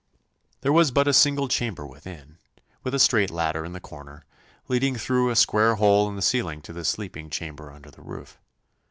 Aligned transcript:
There 0.61 0.73
was 0.73 0.89
but 0.89 1.07
a 1.07 1.13
single 1.13 1.47
chamber 1.47 1.85
within, 1.85 2.39
with 2.81 2.95
a 2.95 2.97
straight 2.97 3.29
ladder 3.29 3.63
in 3.63 3.73
the 3.73 3.79
corner, 3.79 4.25
leading 4.67 4.95
through 4.95 5.29
a 5.29 5.35
square 5.35 5.75
hole 5.75 6.09
in 6.09 6.15
the 6.15 6.23
ceiling 6.23 6.59
to 6.63 6.73
the 6.73 6.83
sleeping 6.83 7.29
chamber 7.29 7.71
under 7.71 7.91
the 7.91 8.01
roof. 8.01 8.39